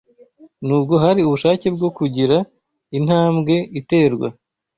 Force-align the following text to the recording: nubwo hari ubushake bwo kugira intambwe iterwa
nubwo 0.65 0.93
hari 1.03 1.19
ubushake 1.23 1.67
bwo 1.75 1.89
kugira 1.97 2.37
intambwe 2.97 3.55
iterwa 3.79 4.27